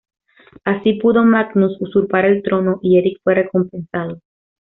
Así 0.65 0.93
pudo 0.93 1.23
Magnus 1.23 1.79
usurpar 1.79 2.25
el 2.25 2.41
trono 2.41 2.79
y 2.81 2.97
Erik 2.97 3.19
fue 3.23 3.35
recompensado. 3.35 4.19